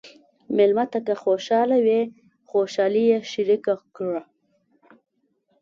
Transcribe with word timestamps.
مېلمه 0.57 0.85
ته 0.91 0.99
که 1.05 1.13
خوشحال 1.23 1.69
وي، 1.85 2.01
خوشالي 2.49 3.03
یې 3.11 3.17
شریکه 3.31 3.73
کړه. 3.95 4.23